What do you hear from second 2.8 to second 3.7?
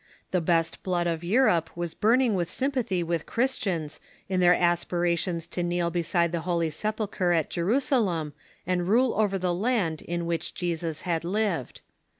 with Chris